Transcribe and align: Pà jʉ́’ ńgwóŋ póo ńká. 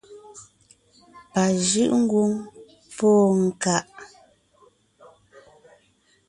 Pà 1.31 1.43
jʉ́’ 1.67 1.85
ńgwóŋ 2.01 2.31
póo 2.95 3.25
ńká. 3.45 3.75